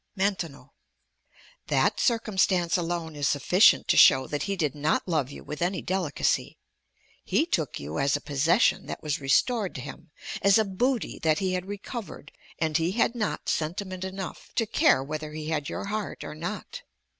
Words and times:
Maintenon 0.15 0.71
That 1.67 1.99
circumstance 1.99 2.75
alone 2.75 3.15
is 3.15 3.27
sufficient 3.27 3.87
to 3.89 3.97
show 3.97 4.25
that 4.25 4.41
he 4.49 4.55
did 4.55 4.73
not 4.73 5.07
love 5.07 5.29
you 5.29 5.43
with 5.43 5.61
any 5.61 5.83
delicacy. 5.83 6.57
He 7.23 7.45
took 7.45 7.79
you 7.79 7.99
as 7.99 8.15
a 8.15 8.19
possession 8.19 8.87
that 8.87 9.03
was 9.03 9.21
restored 9.21 9.75
to 9.75 9.81
him, 9.81 10.09
as 10.41 10.57
a 10.57 10.65
booty 10.65 11.19
that 11.19 11.37
he 11.37 11.53
had 11.53 11.67
recovered; 11.67 12.31
and 12.57 12.77
he 12.77 12.93
had 12.93 13.13
not 13.13 13.47
sentiment 13.47 14.03
enough 14.03 14.49
to 14.55 14.65
care 14.65 15.03
whether 15.03 15.33
he 15.33 15.49
had 15.49 15.69
your 15.69 15.85
heart 15.85 16.23
or 16.23 16.33
not. 16.33 16.81